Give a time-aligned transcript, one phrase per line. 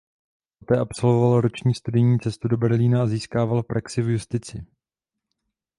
[0.59, 4.65] Poté absolvoval roční studijní cestu do Berlína a získával praxi v justici.